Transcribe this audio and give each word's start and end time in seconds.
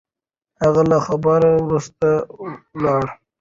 هغه 0.61 0.81
له 0.91 0.97
خبرو 1.05 1.49
وروسته 1.65 2.07
ولاړ. 2.75 3.03